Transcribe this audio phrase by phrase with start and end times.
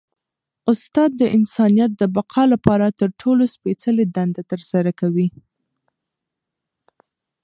[0.71, 5.27] استاد د انسانیت د بقا لپاره تر ټولو سپيڅلي دنده ترسره کوي.